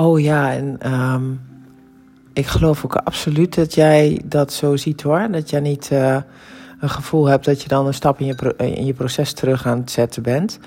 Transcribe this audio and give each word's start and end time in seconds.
Oh 0.00 0.20
ja, 0.20 0.52
en 0.52 0.76
ehm, 0.78 1.24
ik 2.32 2.46
geloof 2.46 2.84
ook 2.84 2.94
absoluut 2.94 3.54
dat 3.54 3.74
jij 3.74 4.20
dat 4.24 4.52
zo 4.52 4.76
ziet 4.76 5.02
hoor. 5.02 5.28
Dat 5.30 5.50
jij 5.50 5.60
niet 5.60 5.90
uh, 5.92 6.16
een 6.80 6.90
gevoel 6.90 7.26
hebt 7.26 7.44
dat 7.44 7.62
je 7.62 7.68
dan 7.68 7.86
een 7.86 7.94
stap 7.94 8.20
in 8.20 8.26
je, 8.26 8.54
in 8.56 8.84
je 8.84 8.92
proces 8.92 9.32
terug 9.32 9.66
aan 9.66 9.78
het 9.78 9.90
zetten 9.90 10.22
bent. 10.22 10.58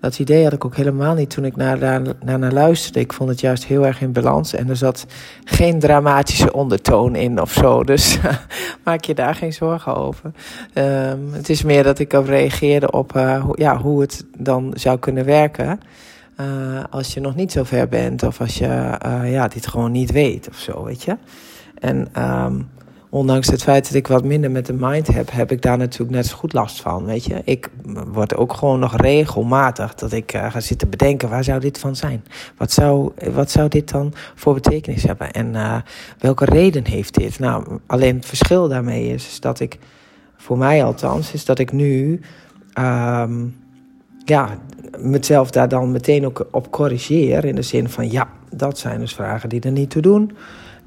Dat 0.00 0.18
idee 0.18 0.44
had 0.44 0.52
ik 0.52 0.64
ook 0.64 0.76
helemaal 0.76 1.14
niet 1.14 1.30
toen 1.30 1.44
ik 1.44 1.56
naar, 1.56 1.78
naar, 1.78 2.38
naar 2.38 2.52
luisterde. 2.52 3.00
Ik 3.00 3.12
vond 3.12 3.30
het 3.30 3.40
juist 3.40 3.64
heel 3.64 3.86
erg 3.86 4.00
in 4.00 4.12
balans 4.12 4.54
en 4.54 4.68
er 4.68 4.76
zat 4.76 5.06
geen 5.44 5.78
dramatische 5.78 6.52
ondertoon 6.52 7.14
in 7.16 7.40
of 7.40 7.52
zo. 7.52 7.84
Dus 7.84 8.18
maak 8.84 9.04
je 9.04 9.14
daar 9.14 9.34
geen 9.34 9.52
zorgen 9.52 9.96
over. 9.96 10.30
Um, 10.74 11.32
het 11.32 11.48
is 11.48 11.62
meer 11.62 11.82
dat 11.82 11.98
ik 11.98 12.14
ook 12.14 12.26
reageerde 12.26 12.90
op 12.90 13.12
hoe, 13.12 13.54
ja, 13.58 13.76
hoe 13.76 14.00
het 14.00 14.24
dan 14.36 14.72
zou 14.74 14.98
kunnen 14.98 15.24
werken. 15.24 15.80
Uh, 16.40 16.84
als 16.90 17.14
je 17.14 17.20
nog 17.20 17.34
niet 17.34 17.52
zo 17.52 17.64
ver 17.64 17.88
bent 17.88 18.22
of 18.22 18.40
als 18.40 18.58
je 18.58 18.98
uh, 19.06 19.32
ja, 19.32 19.48
dit 19.48 19.66
gewoon 19.66 19.92
niet 19.92 20.12
weet 20.12 20.48
of 20.48 20.56
zo, 20.56 20.84
weet 20.84 21.02
je. 21.02 21.16
En 21.78 22.22
um, 22.22 22.68
ondanks 23.10 23.46
het 23.46 23.62
feit 23.62 23.84
dat 23.84 23.94
ik 23.94 24.06
wat 24.06 24.24
minder 24.24 24.50
met 24.50 24.66
de 24.66 24.72
mind 24.72 25.06
heb, 25.06 25.30
heb 25.30 25.50
ik 25.52 25.62
daar 25.62 25.78
natuurlijk 25.78 26.10
net 26.10 26.26
zo 26.26 26.36
goed 26.36 26.52
last 26.52 26.80
van, 26.80 27.04
weet 27.04 27.24
je. 27.24 27.42
Ik 27.44 27.70
word 28.12 28.36
ook 28.36 28.52
gewoon 28.52 28.78
nog 28.78 28.96
regelmatig 28.96 29.94
dat 29.94 30.12
ik 30.12 30.34
uh, 30.34 30.50
ga 30.50 30.60
zitten 30.60 30.90
bedenken, 30.90 31.28
waar 31.28 31.44
zou 31.44 31.60
dit 31.60 31.78
van 31.78 31.96
zijn? 31.96 32.24
Wat 32.56 32.72
zou, 32.72 33.12
wat 33.32 33.50
zou 33.50 33.68
dit 33.68 33.90
dan 33.90 34.12
voor 34.34 34.54
betekenis 34.54 35.02
hebben? 35.02 35.30
En 35.32 35.82
welke 36.18 36.44
reden 36.44 36.86
heeft 36.86 37.14
dit? 37.14 37.38
Nou, 37.38 37.78
alleen 37.86 38.16
het 38.16 38.26
verschil 38.26 38.68
daarmee 38.68 39.08
is, 39.08 39.40
dat 39.40 39.60
ik, 39.60 39.78
voor 40.36 40.58
mij 40.58 40.84
althans, 40.84 41.32
is 41.32 41.44
dat 41.44 41.58
ik 41.58 41.72
nu... 41.72 42.20
Um, 42.78 43.62
ja, 44.24 44.58
mezelf 44.98 45.50
daar 45.50 45.68
dan 45.68 45.92
meteen 45.92 46.26
ook 46.26 46.46
op 46.50 46.70
corrigeer. 46.70 47.44
In 47.44 47.54
de 47.54 47.62
zin 47.62 47.88
van, 47.88 48.10
ja, 48.10 48.28
dat 48.50 48.78
zijn 48.78 49.00
dus 49.00 49.14
vragen 49.14 49.48
die 49.48 49.60
er 49.60 49.70
niet 49.70 49.90
toe 49.90 50.02
doen. 50.02 50.36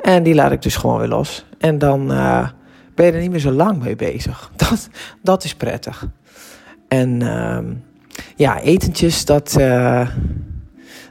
En 0.02 0.24
die 0.24 0.36
laat 0.36 0.52
ik 0.52 0.62
dus 0.62 0.76
gewoon 0.76 0.98
weer 0.98 1.08
los. 1.08 1.46
En 1.58 1.78
dan 1.78 2.12
uh, 2.12 2.50
ben 2.96 3.06
je 3.06 3.12
er 3.12 3.22
niet 3.22 3.32
meer 3.32 3.40
zo 3.40 3.52
lang 3.52 3.84
mee 3.84 3.96
bezig. 3.96 4.52
Dat, 4.56 4.90
dat 5.22 5.44
is 5.44 5.56
prettig. 5.56 6.08
En 6.88 7.22
uh, 7.22 7.60
ja, 8.36 8.60
etentjes, 8.60 9.26
dat, 9.26 9.56
uh, 9.60 10.10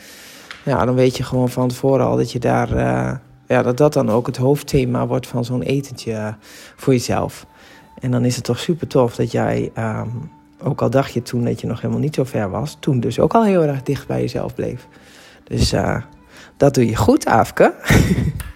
Ja, 0.66 0.86
dan 0.86 0.96
weet 0.96 1.18
je 1.18 1.24
gewoon 1.24 1.50
van 1.50 1.68
tevoren 1.68 2.06
al 2.06 2.18
dat 2.18 2.32
je 2.32 2.40
daar 2.40 3.22
ja, 3.48 3.62
dat 3.62 3.78
dat 3.78 3.94
dan 3.94 4.10
ook 4.10 4.28
het 4.28 4.38
hoofdthema 4.38 5.08
wordt 5.08 5.28
van 5.28 5.46
zo'n 5.46 5.62
etentje 5.62 6.36
voor 6.76 6.94
jezelf. 6.94 7.46
En 8.00 8.12
dan 8.12 8.26
is 8.26 8.36
het 8.36 8.44
toch 8.44 8.60
super 8.60 8.88
tof 8.88 9.16
dat 9.16 9.32
jij, 9.32 9.72
um, 9.78 10.32
ook 10.64 10.82
al 10.82 10.90
dacht 10.90 11.14
je 11.14 11.22
toen 11.22 11.44
dat 11.44 11.62
je 11.62 11.68
nog 11.68 11.82
helemaal 11.82 12.02
niet 12.02 12.16
zo 12.16 12.24
ver 12.24 12.50
was, 12.50 12.78
toen 12.80 13.00
dus 13.00 13.20
ook 13.20 13.34
al 13.34 13.44
heel 13.44 13.64
erg 13.64 13.84
dicht 13.84 14.08
bij 14.08 14.22
jezelf 14.22 14.56
bleef. 14.56 14.88
Dus 15.44 15.74
uh, 15.74 16.02
dat 16.58 16.74
doe 16.74 16.86
je 16.86 16.96
goed, 16.96 17.26
Aafke. 17.26 17.74